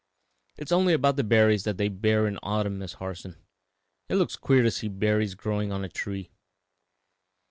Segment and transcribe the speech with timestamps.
[0.57, 3.35] "It is only about the red berries that they bear in autumn, Miss Harson;
[4.09, 6.31] it looks queer to see berries growing on a tree."